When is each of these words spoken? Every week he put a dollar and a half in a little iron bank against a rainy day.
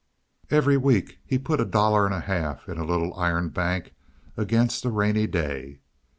Every 0.49 0.77
week 0.77 1.19
he 1.27 1.37
put 1.37 1.61
a 1.61 1.63
dollar 1.63 2.07
and 2.07 2.15
a 2.15 2.21
half 2.21 2.67
in 2.67 2.79
a 2.79 2.83
little 2.83 3.13
iron 3.13 3.49
bank 3.49 3.93
against 4.35 4.83
a 4.83 4.89
rainy 4.89 5.27
day. 5.27 5.77